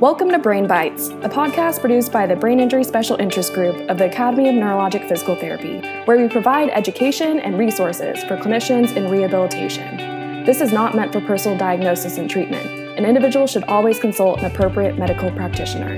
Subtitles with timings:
[0.00, 3.96] Welcome to Brain Bytes, a podcast produced by the Brain Injury Special Interest Group of
[3.96, 9.10] the Academy of Neurologic Physical Therapy, where we provide education and resources for clinicians in
[9.10, 10.44] rehabilitation.
[10.44, 12.66] This is not meant for personal diagnosis and treatment.
[12.98, 15.96] An individual should always consult an appropriate medical practitioner.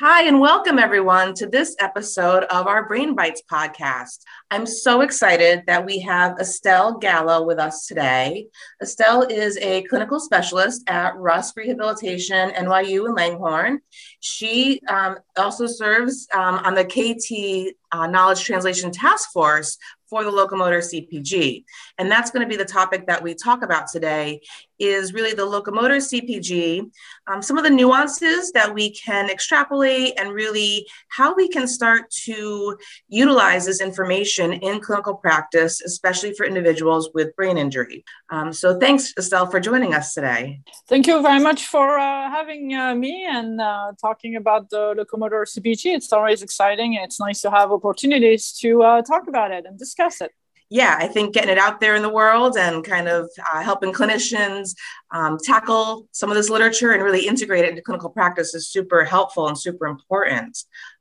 [0.00, 4.20] Hi, and welcome everyone to this episode of our Brain Bytes podcast.
[4.52, 8.48] I'm so excited that we have Estelle Gallo with us today.
[8.82, 13.78] Estelle is a clinical specialist at Rusk Rehabilitation NYU in Langone.
[14.18, 19.78] She um, also serves um, on the KT uh, Knowledge Translation Task Force
[20.10, 21.64] for the locomotor CPG.
[21.96, 24.40] And that's going to be the topic that we talk about today
[24.80, 26.90] is really the locomotor CPG,
[27.28, 32.10] um, some of the nuances that we can extrapolate and really how we can start
[32.10, 32.76] to
[33.08, 38.04] utilize this information in clinical practice, especially for individuals with brain injury.
[38.30, 40.60] Um, so thanks, Estelle, for joining us today.
[40.88, 45.44] Thank you very much for uh, having uh, me and uh, talking about the locomotor
[45.44, 45.94] CPG.
[45.94, 46.94] It's always exciting.
[46.94, 50.32] It's nice to have opportunities to uh, talk about it and discuss it
[50.72, 53.92] yeah, I think getting it out there in the world and kind of uh, helping
[53.92, 54.76] clinicians
[55.10, 59.04] um, tackle some of this literature and really integrate it into clinical practice is super
[59.04, 60.56] helpful and super important.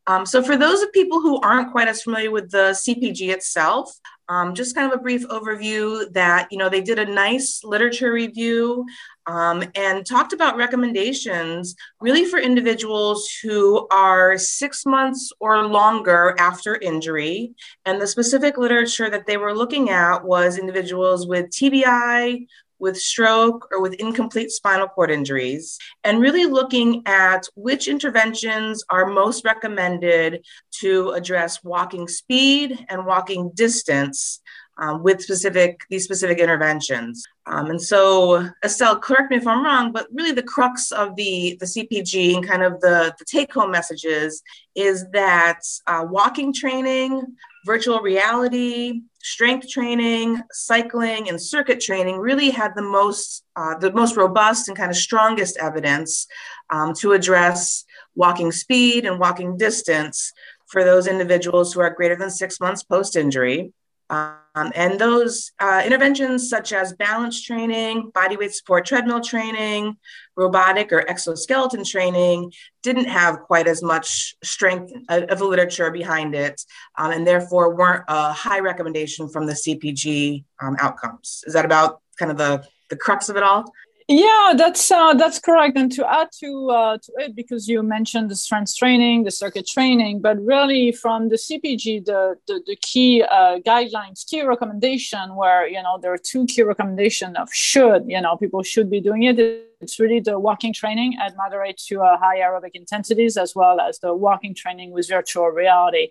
[0.10, 3.96] Um, so, for those of people who aren't quite as familiar with the CPG itself,
[4.28, 8.12] um, just kind of a brief overview that you know they did a nice literature
[8.12, 8.88] review
[9.28, 16.76] um, and talked about recommendations really for individuals who are six months or longer after
[16.78, 17.54] injury.
[17.86, 22.48] And the specific literature that they were looking at was individuals with TBI,
[22.80, 29.06] with stroke or with incomplete spinal cord injuries, and really looking at which interventions are
[29.06, 30.46] most recommended
[30.80, 34.42] to address walking speed and walking distance
[34.80, 37.24] um, with specific these specific interventions.
[37.46, 41.58] Um, and so, Estelle, correct me if I'm wrong, but really the crux of the
[41.60, 44.42] the CPG and kind of the the take home messages
[44.76, 47.26] is that uh, walking training,
[47.66, 54.16] virtual reality, strength training, cycling, and circuit training really had the most uh, the most
[54.16, 56.26] robust and kind of strongest evidence
[56.70, 57.84] um, to address
[58.16, 60.32] walking speed and walking distance
[60.68, 63.74] for those individuals who are greater than six months post injury.
[64.10, 69.98] Um, and those uh, interventions, such as balance training, body weight support treadmill training,
[70.36, 76.60] robotic or exoskeleton training, didn't have quite as much strength of the literature behind it,
[76.98, 81.44] um, and therefore weren't a high recommendation from the CPG um, outcomes.
[81.46, 83.72] Is that about kind of the, the crux of it all?
[84.12, 85.78] Yeah, that's uh, that's correct.
[85.78, 89.68] And to add to uh, to it, because you mentioned the strength training, the circuit
[89.68, 95.68] training, but really from the CPG, the the, the key uh, guidelines, key recommendation, where
[95.68, 99.24] you know there are two key recommendations of should you know people should be doing
[99.24, 99.38] it.
[99.80, 104.00] It's really the walking training at moderate to uh, high aerobic intensities, as well as
[104.00, 106.08] the walking training with virtual reality.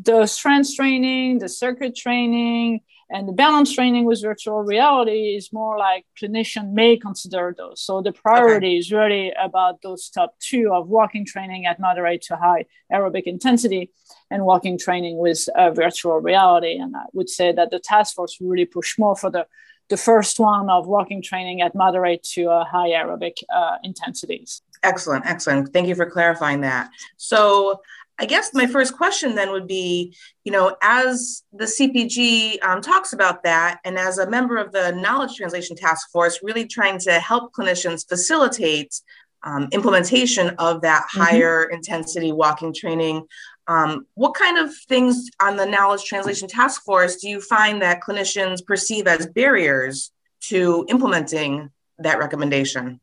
[0.00, 2.80] The strength training, the circuit training
[3.10, 7.82] and the balance training with virtual reality is more like clinician may consider those.
[7.82, 8.76] So the priority okay.
[8.76, 13.90] is really about those top two of walking training at moderate to high aerobic intensity
[14.30, 16.78] and walking training with uh, virtual reality.
[16.78, 19.46] And I would say that the task force really push more for the
[19.88, 24.62] the first one of walking training at moderate to uh, high aerobic uh, intensities.
[24.84, 25.72] Excellent, excellent.
[25.72, 26.90] Thank you for clarifying that.
[27.16, 27.80] So
[28.20, 30.14] I guess my first question then would be,
[30.44, 34.92] you know, as the CPG um, talks about that, and as a member of the
[34.92, 39.00] Knowledge Translation Task Force, really trying to help clinicians facilitate
[39.42, 41.20] um, implementation of that mm-hmm.
[41.22, 43.26] higher intensity walking training.
[43.66, 48.02] Um, what kind of things on the Knowledge Translation Task Force do you find that
[48.02, 50.12] clinicians perceive as barriers
[50.48, 53.00] to implementing that recommendation?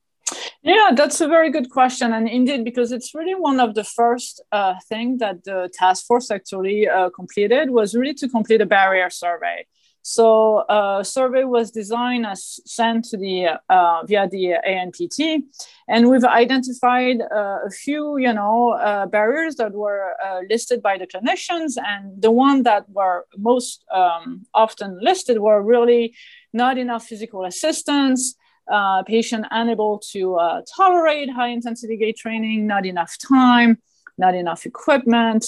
[0.63, 4.41] Yeah, that's a very good question, and indeed, because it's really one of the first
[4.51, 9.09] uh, thing that the task force actually uh, completed was really to complete a barrier
[9.09, 9.65] survey.
[10.01, 15.43] So, a uh, survey was designed as sent to the uh, via the ANPT,
[15.87, 20.13] and we've identified uh, a few, you know, uh, barriers that were
[20.49, 26.15] listed by the clinicians, and the one that were most um, often listed were really
[26.53, 28.35] not enough physical assistance
[28.71, 33.77] uh, patient unable to uh, tolerate high intensity gait training, not enough time,
[34.17, 35.45] not enough equipment,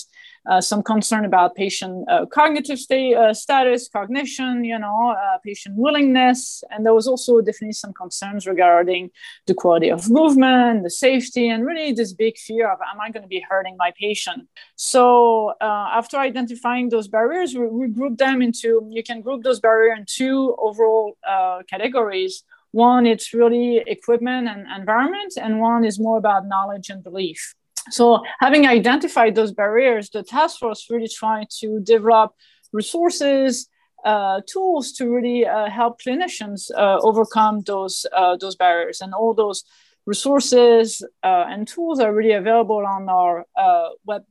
[0.50, 5.76] uh, some concern about patient uh, cognitive state, uh, status, cognition, you know, uh, patient
[5.78, 6.64] willingness.
[6.72, 9.12] And there was also definitely some concerns regarding
[9.48, 13.24] the quality of movement, the safety, and really this big fear of, am I going
[13.24, 14.48] to be hurting my patient?
[14.76, 20.00] So after identifying those barriers, we, we group them into, you can group those barriers
[20.00, 21.18] in two overall
[21.70, 27.56] categories One, it's really equipment and environment, and one is more about knowledge and belief.
[27.90, 32.34] So, having identified those barriers, the task force really trying to develop
[32.72, 33.68] resources,
[34.06, 39.34] uh, tools to really uh, help clinicians uh, overcome those uh, those barriers, and all
[39.34, 39.64] those
[40.06, 44.24] resources uh, and tools are really available on our uh, web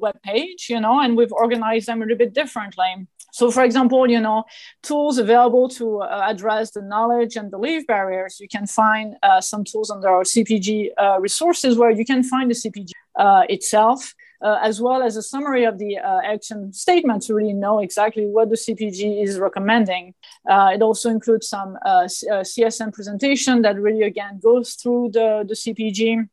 [0.00, 0.66] web page.
[0.68, 3.06] You know, and we've organized them a little bit differently.
[3.32, 4.44] So, for example, you know,
[4.82, 8.40] tools available to uh, address the knowledge and belief barriers.
[8.40, 12.50] You can find uh, some tools under our CPG uh, resources where you can find
[12.50, 17.22] the CPG uh, itself, uh, as well as a summary of the uh, action statement
[17.24, 20.14] to really know exactly what the CPG is recommending.
[20.48, 26.28] it also includes some CSM presentation that really, again, goes through the, the CPG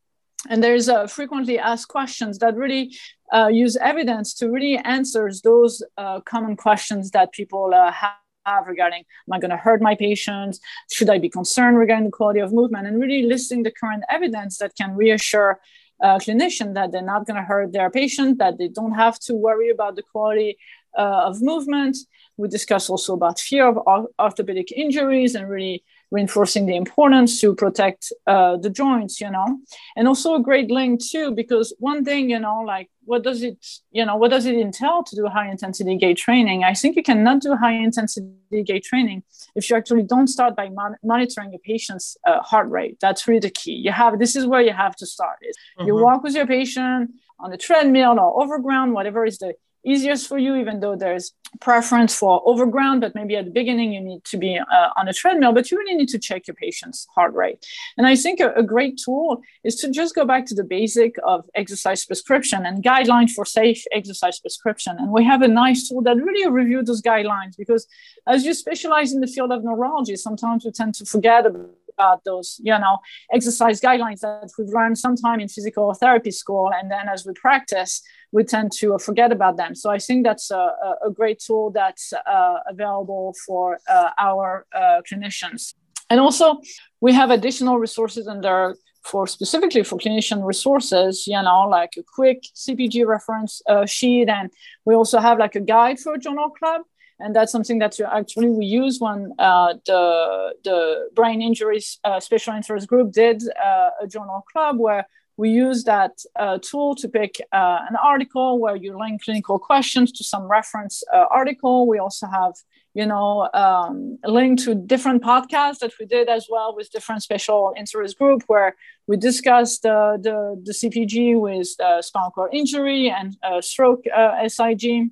[0.49, 2.95] and there's uh, frequently asked questions that really
[3.33, 8.99] uh, use evidence to really answer those uh, common questions that people uh, have regarding
[8.99, 10.59] am i going to hurt my patients?
[10.91, 12.87] Should i be concerned regarding the quality of movement?
[12.87, 15.59] And really listing the current evidence that can reassure
[16.03, 19.33] uh, clinician that they're not going to hurt their patient that they don't have to
[19.33, 20.57] worry about the quality
[20.97, 21.97] uh, of movement.
[22.37, 23.77] We discuss also about fear of
[24.19, 29.59] orthopedic injuries and really reinforcing the importance to protect uh, the joints, you know,
[29.95, 33.57] and also a great link too, because one thing, you know, like what does it,
[33.91, 36.63] you know, what does it entail to do high intensity gait training?
[36.63, 39.23] I think you cannot do high intensity gait training
[39.55, 42.97] if you actually don't start by mon- monitoring a patient's uh, heart rate.
[42.99, 43.73] That's really the key.
[43.73, 45.37] You have this is where you have to start.
[45.41, 45.87] Is mm-hmm.
[45.87, 50.37] you walk with your patient on the treadmill or overground, whatever is the easiest for
[50.37, 54.37] you, even though there's preference for overground, but maybe at the beginning you need to
[54.37, 57.65] be uh, on a treadmill, but you really need to check your patient's heart rate.
[57.97, 61.15] And I think a, a, great tool is to just go back to the basic
[61.23, 64.97] of exercise prescription and guidelines for safe exercise prescription.
[64.99, 67.87] And we have a nice tool that really review those guidelines because
[68.27, 72.23] as you specialize in the field of neurology, sometimes we tend to forget about about
[72.23, 72.99] those, you know,
[73.33, 76.71] exercise guidelines that we've learned sometime in physical therapy school.
[76.73, 78.01] And then as we practice,
[78.31, 79.75] we tend to forget about them.
[79.75, 80.63] So I think that's a,
[81.05, 85.73] a great tool that's uh, available for uh, our uh, clinicians.
[86.09, 86.59] And also,
[87.01, 92.39] we have additional resources under for specifically for clinician resources, you know, like a quick
[92.55, 94.27] CPG reference uh, sheet.
[94.29, 94.49] And
[94.85, 96.81] we also have like a guide for a journal club
[97.19, 102.53] and that's something that actually we use when uh, the the brain injuries uh, special
[102.53, 105.05] interest group did uh, a journal club where
[105.37, 110.11] we use that uh, tool to pick uh, an article where you link clinical questions
[110.13, 111.87] to some reference uh, article.
[111.87, 112.53] We also have,
[112.93, 117.73] you know, um, link to different podcasts that we did as well with different special
[117.77, 118.77] interest group where
[119.07, 120.17] we discussed the,
[120.63, 121.67] the CPG with
[122.05, 124.05] spinal cord injury and stroke
[124.47, 125.09] SIG.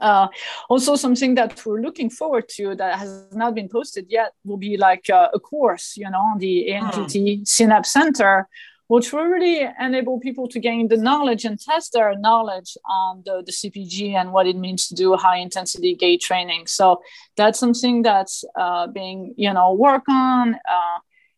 [0.00, 0.28] Uh,
[0.68, 4.76] also, something that we're looking forward to that has not been posted yet will be
[4.76, 7.48] like uh, a course, you know, on the ANPT mm.
[7.48, 8.48] Synapse Center,
[8.88, 13.42] which will really enable people to gain the knowledge and test their knowledge on the,
[13.44, 16.66] the CPG and what it means to do high intensity gait training.
[16.66, 17.00] So
[17.36, 20.56] that's something that's uh, being, you know, work on.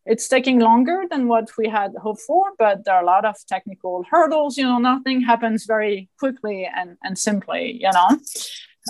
[0.05, 3.35] It's taking longer than what we had hoped for, but there are a lot of
[3.47, 4.57] technical hurdles.
[4.57, 8.17] You know, nothing happens very quickly and, and simply, you know.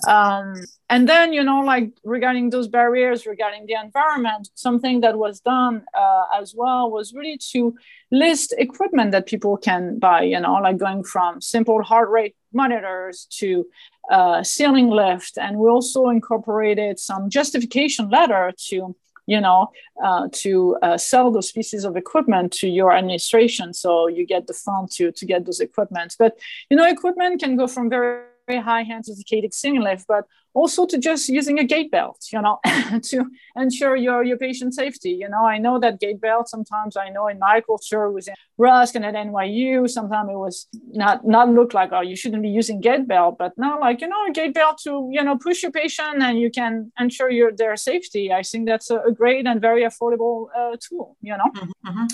[0.08, 0.54] Um,
[0.90, 5.84] and then, you know, like regarding those barriers, regarding the environment, something that was done
[5.94, 7.75] uh, as well was really to
[8.12, 13.28] list equipment that people can buy, you know, like going from simple heart rate monitors
[13.39, 13.66] to
[14.10, 15.38] uh, ceiling lift.
[15.38, 18.96] And we also incorporated some justification letter to
[19.29, 19.69] you know,
[20.03, 23.74] uh, to uh, sell those pieces of equipment to your administration.
[23.74, 26.15] So you get the fund to, to get those equipment.
[26.17, 26.31] But,
[26.69, 30.98] you know, equipment can go from very very high sophisticated ceiling lift, but also to
[30.98, 32.60] just using a gait belt, you know,
[33.03, 33.25] to
[33.56, 35.12] ensure your, your patient safety.
[35.12, 38.34] You know, I know that gait belt sometimes I know in my culture was in
[38.58, 42.50] Rusk and at NYU, sometimes it was not not look like, oh, you shouldn't be
[42.50, 45.62] using gait belt, but now like, you know, a gait belt to, you know, push
[45.63, 48.34] your patient and you can ensure your their safety.
[48.34, 51.50] I think that's a, a great and very affordable uh, tool, you know.
[51.56, 51.89] Mm-hmm.
[51.89, 52.06] mm-hmm.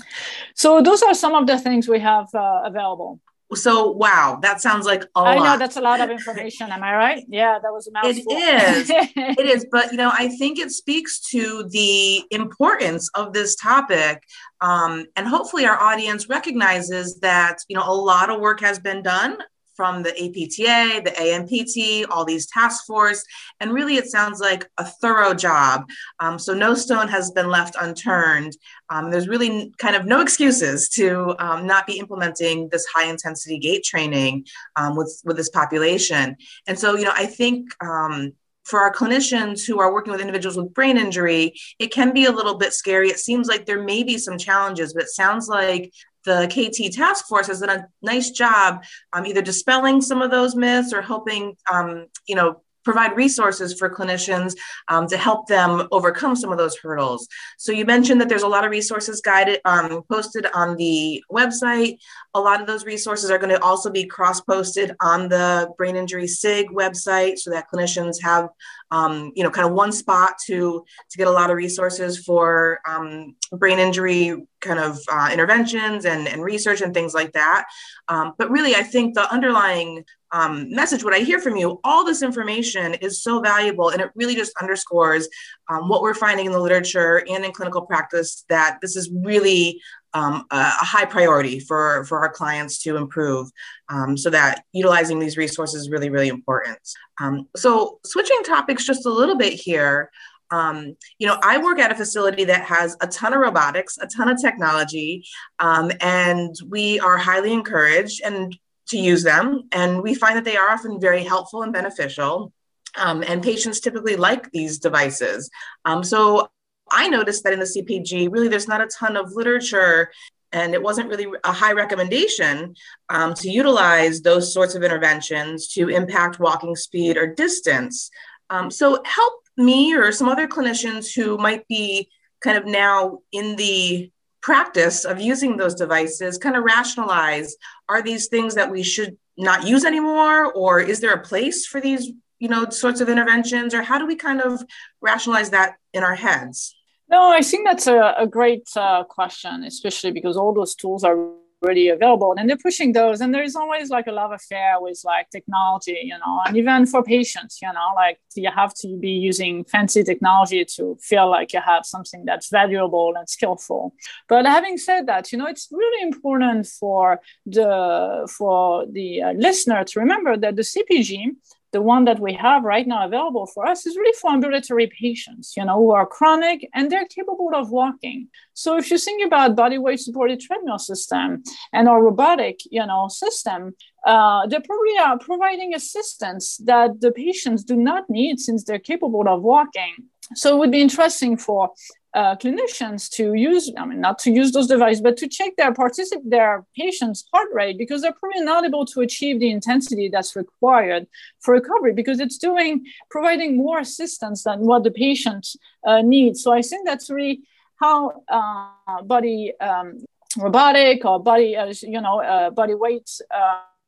[0.56, 3.20] So those are some of the things we have uh, available.
[3.56, 5.38] So wow, that sounds like a I lot.
[5.38, 6.72] I know that's a lot of information.
[6.72, 7.26] Am I right?
[7.28, 8.24] Yeah, that was a mouthful.
[8.30, 8.90] It is.
[9.16, 14.24] it is, but you know, I think it speaks to the importance of this topic,
[14.62, 19.02] um, and hopefully, our audience recognizes that you know a lot of work has been
[19.02, 19.38] done
[19.75, 23.24] from the APTA, the ANPT, all these task force,
[23.60, 25.86] and really it sounds like a thorough job.
[26.20, 28.55] Um, so no stone has been left unturned.
[28.89, 33.58] Um, there's really kind of no excuses to um, not be implementing this high intensity
[33.58, 36.38] gait training um, with with this population.
[36.67, 38.34] And so you know I think um,
[38.65, 42.32] for our clinicians who are working with individuals with brain injury, it can be a
[42.32, 43.10] little bit scary.
[43.10, 45.94] It seems like there may be some challenges, but it sounds like
[46.25, 50.55] the KT task force has done a nice job um, either dispelling some of those
[50.55, 54.56] myths or helping, um, you know, provide resources for clinicians
[54.88, 57.27] um, to help them overcome some of those hurdles.
[57.58, 61.98] So you mentioned that there's a lot of resources guided um, posted on the website.
[62.34, 66.27] A lot of those resources are going to also be cross-posted on the Brain Injury
[66.27, 68.50] SIG website, so that clinicians have,
[68.92, 72.80] um, you know, kind of one spot to to get a lot of resources for
[72.88, 77.65] um, brain injury kind of uh, interventions and, and research and things like that.
[78.08, 82.04] Um, but really, I think the underlying um, message, what I hear from you, all
[82.04, 83.89] this information is so valuable.
[83.89, 85.30] And it really just underscores
[85.70, 89.82] um, what we're finding in the literature and in clinical practice that this is really
[90.13, 93.50] um, a, a, high priority for, for our clients to improve
[93.88, 96.80] um, so that utilizing these resources is really, really important.
[97.22, 100.12] Um, so, switching topics just a little bit here.
[100.51, 104.08] Um, you know, I work at a facility that has a ton of robotics, a
[104.08, 105.25] ton of technology,
[105.60, 109.63] um, and we are highly encouraged and to use them.
[109.72, 112.54] And we find that they are often very helpful and beneficial.
[112.98, 115.50] Um, and patients typically like these devices.
[115.84, 116.50] Um, so
[116.92, 120.12] I noticed that in the CPG, really, there's not a ton of literature,
[120.51, 122.75] and it wasn't really a high recommendation
[123.10, 128.10] um, to utilize those sorts of interventions to impact walking speed or distance.
[128.50, 132.10] Um, so, help me or some other clinicians who might be
[132.42, 134.12] kind of now in the
[134.46, 137.56] practice of using those devices kind of rationalize
[137.90, 140.54] are these things that we should not use anymore?
[140.54, 143.74] Or is there a place for these you know sorts of interventions?
[143.74, 144.64] Or how do we kind of
[145.02, 146.75] rationalize that in our heads?
[147.10, 151.18] No i think that's a, a great uh, question especially because all those tools are
[151.64, 152.34] already available.
[152.38, 156.18] And they're pushing those and there's always like a love affair with like technology you
[156.18, 160.66] know and even for patients you know like you have to be using fancy technology
[160.76, 163.94] to feel like you have something that's valuable and skillful.
[164.28, 169.84] But having said that you know it's really important for the for the uh, listener
[169.84, 171.32] to remember that the cpg
[171.75, 175.46] the one that we have right now available for us is really for ambulatory patients,
[175.58, 178.29] you know, who are chronic and they're capable of walking.
[178.53, 183.10] So if you think about body weight supported treadmill system and our robotic, you know,
[183.10, 183.75] system,
[184.12, 189.27] uh, they probably are providing assistance that the patients do not need since they're capable
[189.27, 189.94] of walking.
[190.34, 191.72] So it would be interesting for
[192.15, 195.74] uh, clinicians to use, I mean, not to use those devices, but to check their
[195.74, 200.36] particip- their patient's heart rate because they're probably not able to achieve the intensity that's
[200.36, 201.07] required
[201.41, 205.45] for recovery because it's doing providing more assistance than what the patient
[205.86, 206.41] uh, needs.
[206.41, 207.41] So I think that's really
[207.75, 210.05] how uh, body um,
[210.38, 213.10] robotic or body, uh, you know, uh, body weight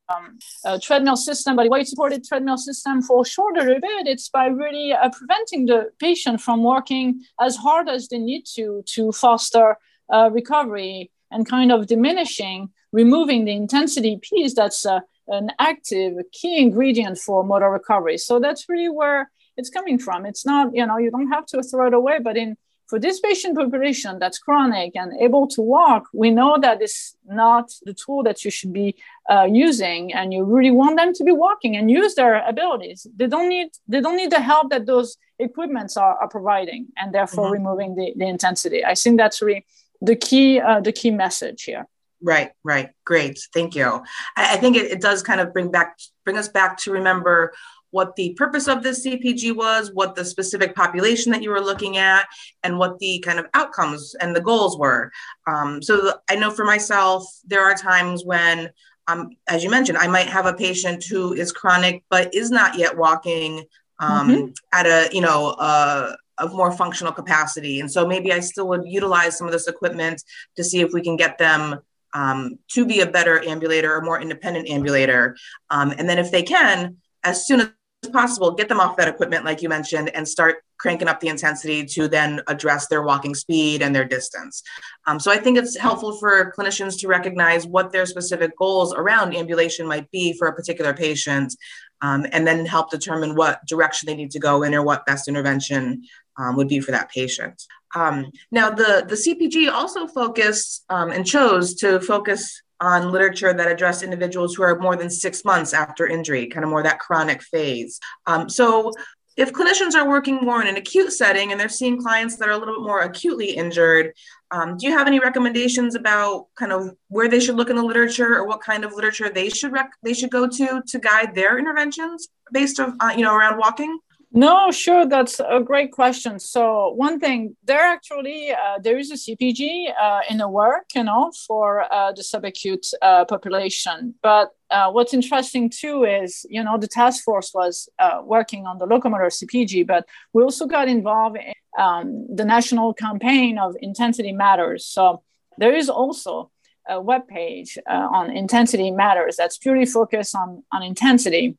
[0.10, 5.10] um, treadmill system, but weight supported treadmill system for shorter bit, it's by really uh,
[5.10, 9.78] preventing the patient from working as hard as they need to to foster
[10.14, 16.58] uh, recovery and kind of diminishing, removing the intensity piece that's uh, an active key
[16.58, 18.18] ingredient for motor recovery.
[18.18, 20.26] So that's really where it's coming from.
[20.26, 22.56] It's not, you know, you don't have to throw it away, but in
[22.88, 27.72] for this patient population that's chronic and able to walk, we know that it's not
[27.84, 28.96] the tool that you should be
[29.30, 33.06] uh, using, and you really want them to be walking and use their abilities.
[33.16, 37.14] They don't need they don't need the help that those equipments are, are providing, and
[37.14, 37.54] therefore mm-hmm.
[37.54, 38.84] removing the, the intensity.
[38.86, 39.66] I think that's really
[40.02, 41.88] the key uh, the key message here.
[42.22, 44.04] Right, right, great, thank you.
[44.36, 47.54] I, I think it, it does kind of bring back bring us back to remember
[47.98, 51.98] what the purpose of this CPG was, what the specific population that you were looking
[51.98, 52.28] at,
[52.62, 55.12] and what the kind of outcomes and the goals were.
[55.48, 58.70] Um, so the, I know for myself, there are times when,
[59.08, 62.78] um, as you mentioned, I might have a patient who is chronic but is not
[62.78, 63.64] yet walking
[63.98, 64.46] um, mm-hmm.
[64.74, 68.84] at a you know a, a more functional capacity, and so maybe I still would
[68.86, 70.24] utilize some of this equipment
[70.56, 71.80] to see if we can get them
[72.14, 75.36] um, to be a better ambulator or more independent ambulator.
[75.72, 77.70] Um, and then if they can, as soon as
[78.12, 81.84] possible, get them off that equipment, like you mentioned, and start cranking up the intensity
[81.84, 84.62] to then address their walking speed and their distance.
[85.08, 89.36] Um, so I think it's helpful for clinicians to recognize what their specific goals around
[89.36, 91.56] ambulation might be for a particular patient,
[92.02, 95.28] um, and then help determine what direction they need to go in or what best
[95.28, 96.04] intervention
[96.38, 97.64] um, would be for that patient.
[97.96, 103.72] Um, now, the, the CPG also focused um, and chose to focus on literature that
[103.72, 107.42] address individuals who are more than six months after injury, kind of more that chronic
[107.42, 108.00] phase.
[108.26, 108.92] Um, so,
[109.36, 112.54] if clinicians are working more in an acute setting and they're seeing clients that are
[112.54, 114.14] a little bit more acutely injured,
[114.50, 117.84] um, do you have any recommendations about kind of where they should look in the
[117.84, 121.36] literature or what kind of literature they should rec- they should go to to guide
[121.36, 124.00] their interventions based on uh, you know around walking?
[124.32, 125.06] No, sure.
[125.08, 126.40] That's a great question.
[126.40, 131.04] So one thing, there actually uh, there is a CPG uh, in the work, you
[131.04, 134.16] know, for uh, the subacute uh, population.
[134.22, 138.80] But uh, what's interesting too is, you know, the task force was uh, working on
[138.80, 144.34] the locomotor CPG, but we also got involved in um, the national campaign of Intensity
[144.34, 144.86] Matters.
[144.86, 145.24] So
[145.58, 146.52] there is also
[146.90, 151.58] a web page on Intensity Matters that's purely focused on on intensity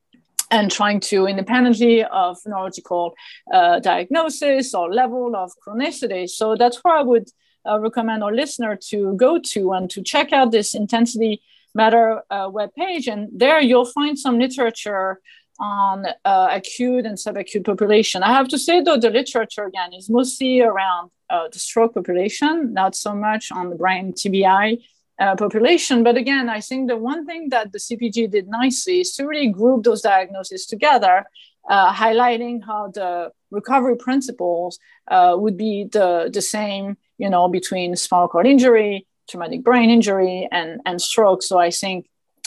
[0.50, 3.14] and trying to independently of neurological
[3.52, 6.28] uh, diagnosis or level of chronicity.
[6.28, 7.28] So that's where I would
[7.68, 11.42] uh, recommend our listener to go to and to check out this intensity
[11.74, 13.06] matter uh, webpage.
[13.08, 15.20] And there you'll find some literature
[15.60, 18.22] on uh, acute and subacute population.
[18.22, 22.72] I have to say though, the literature again is mostly around uh, the stroke population,
[22.72, 24.78] not so much on the brain TBI
[25.18, 26.02] uh, population.
[26.02, 29.48] But again, I think the one thing that the CPG did nicely is to really
[29.48, 31.24] group those diagnoses together,
[31.68, 37.96] uh, highlighting how the recovery principles uh, would be the, the same, you know, between
[37.96, 41.42] spinal cord injury, traumatic brain injury, and, and stroke.
[41.42, 42.06] So I think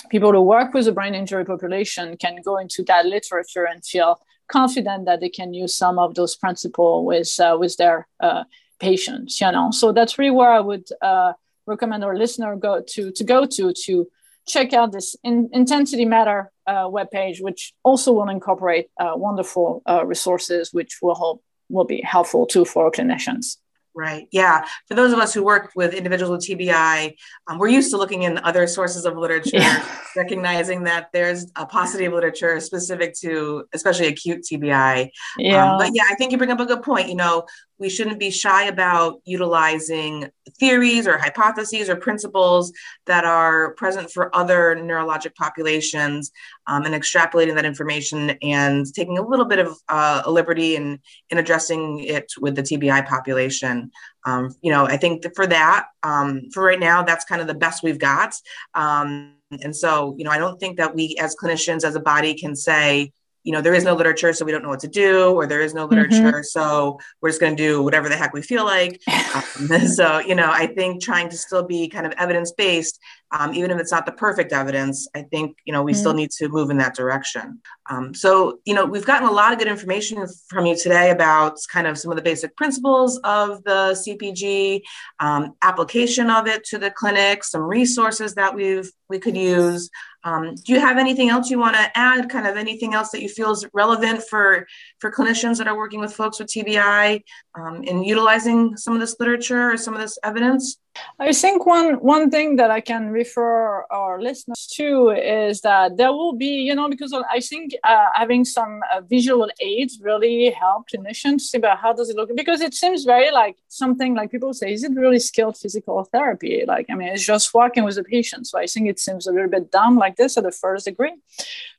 [0.10, 4.20] people who work with the brain injury population can go into that literature and feel
[4.48, 8.44] confident that they can use some of those principles with, uh, with their uh,
[8.80, 9.72] patients, you know.
[9.72, 11.34] So that's really where I would uh,
[11.66, 14.08] recommend our listener go to to go to to
[14.48, 20.06] check out this in, intensity matter uh, webpage, which also will incorporate uh, wonderful uh,
[20.06, 23.58] resources, which will help will be helpful too for clinicians.
[23.94, 24.28] Right.
[24.32, 24.66] Yeah.
[24.88, 27.14] For those of us who work with individuals with TBI,
[27.48, 29.86] um, we're used to looking in other sources of literature, yeah.
[30.16, 35.10] recognizing that there's a paucity of literature specific to especially acute TBI.
[35.38, 35.74] Yeah.
[35.74, 37.10] Um, but yeah, I think you bring up a good point.
[37.10, 37.46] You know,
[37.82, 42.72] we shouldn't be shy about utilizing theories or hypotheses or principles
[43.08, 46.32] that are present for other neurologic populations
[46.68, 51.00] um, and extrapolating that information and taking a little bit of uh, a liberty in,
[51.32, 53.92] in addressing it with the TBI population.
[54.26, 57.48] Um, you know, I think that for that, um, for right now, that's kind of
[57.48, 58.36] the best we've got.
[58.76, 62.36] Um, and so, you know, I don't think that we as clinicians, as a body,
[62.36, 63.12] can say,
[63.44, 65.62] you know, there is no literature, so we don't know what to do, or there
[65.62, 65.96] is no mm-hmm.
[65.96, 66.44] literature, mm-hmm.
[66.44, 69.02] so we're just going to do whatever the heck we feel like.
[69.36, 73.00] um, so, you know, I think trying to still be kind of evidence based,
[73.32, 76.00] um, even if it's not the perfect evidence, I think, you know, we mm-hmm.
[76.00, 77.62] still need to move in that direction.
[77.90, 81.58] Um, so, you know, we've gotten a lot of good information from you today about
[81.72, 84.82] kind of some of the basic principles of the CPG,
[85.20, 89.90] um, application of it to the clinic, some resources that we've we could use.
[90.24, 92.30] Um, do you have anything else you want to add?
[92.30, 94.66] Kind of anything else that you feel is relevant for
[95.00, 97.22] for clinicians that are working with folks with TBI
[97.56, 100.78] um, in utilizing some of this literature or some of this evidence?
[101.20, 106.12] I think one one thing that I can refer our listeners to is that there
[106.12, 110.90] will be, you know, because I think uh, having some uh, visual aids really help
[110.90, 114.54] clinicians see about how does it look because it seems very like something like people
[114.54, 116.64] say, is it really skilled physical therapy?
[116.68, 118.48] Like, I mean, it's just walking with a patient.
[118.48, 121.14] So I think it seems a little bit dumb like this at the first degree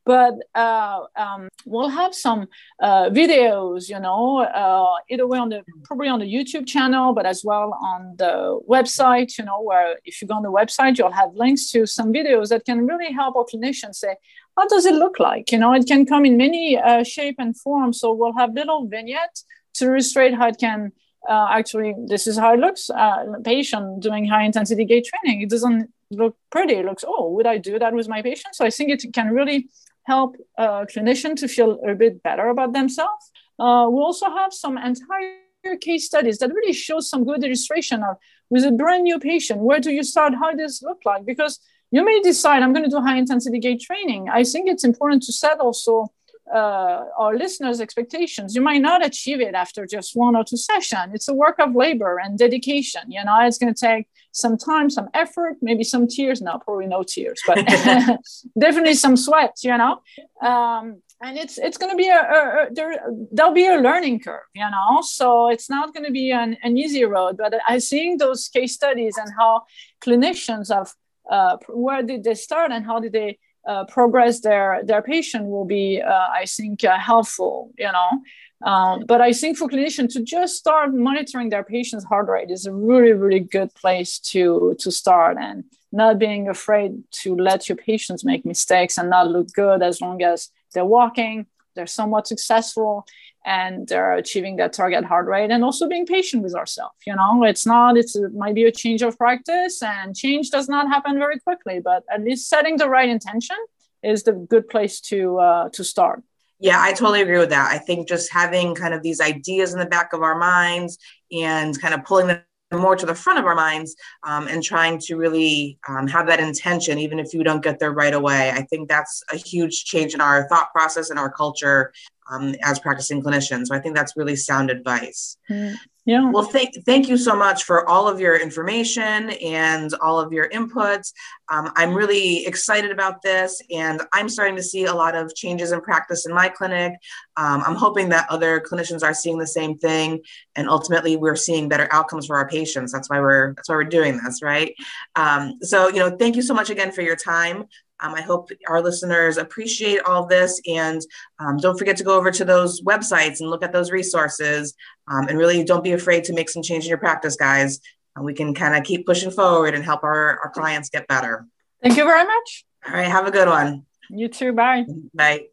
[0.04, 2.48] but uh, um, we'll have some
[2.80, 7.26] uh, videos you know uh, either way on the probably on the youtube channel but
[7.26, 11.10] as well on the website you know where if you go on the website you'll
[11.10, 14.16] have links to some videos that can really help our clinicians say
[14.56, 15.50] how does it look like?
[15.52, 17.92] You know it can come in many uh, shape and form.
[17.92, 20.92] So we'll have little vignettes to illustrate how it can
[21.28, 25.42] uh, actually this is how it looks uh, patient doing high intensity gait training.
[25.42, 26.74] It doesn't look pretty.
[26.74, 28.54] It looks oh would i do that with my patient?
[28.54, 29.68] So i think it can really
[30.04, 33.30] help a clinician to feel a bit better about themselves.
[33.58, 38.16] Uh, we also have some entire case studies that really show some good illustration of
[38.50, 40.34] with a brand new patient, where do you start?
[40.34, 41.24] How does look like?
[41.24, 41.58] Because
[41.90, 44.28] you may decide I'm going to do high intensity gait training.
[44.28, 46.12] I think it's important to set also
[46.52, 48.54] uh, our listeners' expectations.
[48.54, 51.12] You might not achieve it after just one or two sessions.
[51.14, 53.02] It's a work of labor and dedication.
[53.08, 56.42] You know, it's going to take some time, some effort, maybe some tears.
[56.42, 57.56] No, probably no tears, but
[58.58, 59.56] definitely some sweat.
[59.62, 60.00] You know,
[60.40, 63.00] um, and it's it's going to be a, a, a, there.
[63.32, 64.48] There'll be a learning curve.
[64.54, 67.36] You know, so it's not going to be an, an easy road.
[67.38, 69.62] But I think those case studies and how
[70.04, 70.92] clinicians have
[71.30, 75.64] uh, where did they start and how did they uh, progress their their patient will
[75.64, 77.72] be, uh, I think, uh, helpful.
[77.78, 82.28] You know, um, but I think for clinicians to just start monitoring their patient's heart
[82.28, 87.36] rate is a really really good place to to start and not being afraid to
[87.36, 91.86] let your patients make mistakes and not look good as long as they're walking, they're
[91.86, 93.04] somewhat successful,
[93.44, 97.42] and they're achieving that target heart rate and also being patient with ourselves you know
[97.44, 101.18] it's not it's it might be a change of practice and change does not happen
[101.18, 103.56] very quickly but at least setting the right intention
[104.02, 106.22] is the good place to uh, to start
[106.62, 107.72] Yeah, I totally agree with that.
[107.72, 110.96] I think just having kind of these ideas in the back of our minds
[111.32, 112.38] and kind of pulling them
[112.78, 116.40] more to the front of our minds um, and trying to really um, have that
[116.40, 118.50] intention, even if you don't get there right away.
[118.50, 121.92] I think that's a huge change in our thought process and our culture
[122.30, 123.66] um, as practicing clinicians.
[123.66, 125.36] So I think that's really sound advice.
[125.50, 125.76] Mm.
[126.04, 126.30] Yeah.
[126.30, 130.48] Well, thank, thank you so much for all of your information and all of your
[130.48, 131.12] inputs.
[131.48, 135.70] Um, I'm really excited about this, and I'm starting to see a lot of changes
[135.70, 136.94] in practice in my clinic.
[137.36, 140.22] Um, I'm hoping that other clinicians are seeing the same thing,
[140.56, 142.90] and ultimately, we're seeing better outcomes for our patients.
[142.90, 144.74] That's why we're that's why we're doing this, right?
[145.14, 147.66] Um, so, you know, thank you so much again for your time.
[148.02, 151.00] Um, I hope our listeners appreciate all this and
[151.38, 154.74] um, don't forget to go over to those websites and look at those resources.
[155.08, 157.80] Um, and really don't be afraid to make some change in your practice, guys.
[158.18, 161.46] Uh, we can kind of keep pushing forward and help our, our clients get better.
[161.82, 162.64] Thank you very much.
[162.86, 163.06] All right.
[163.06, 163.86] Have a good one.
[164.10, 164.52] You too.
[164.52, 164.84] Bye.
[165.14, 165.46] Bye.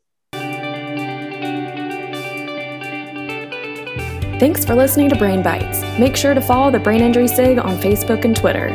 [4.40, 6.00] Thanks for listening to Brain Bytes.
[6.00, 8.70] Make sure to follow the Brain Injury SIG on Facebook and Twitter.